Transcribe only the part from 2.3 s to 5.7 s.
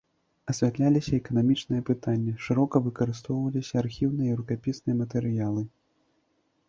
шырока выкарыстоўваліся архіўныя і рукапісныя матэрыялы.